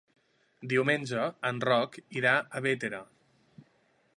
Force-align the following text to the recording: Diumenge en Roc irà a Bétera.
Diumenge 0.71 1.27
en 1.49 1.59
Roc 1.69 1.99
irà 2.23 2.33
a 2.39 2.63
Bétera. 2.69 3.03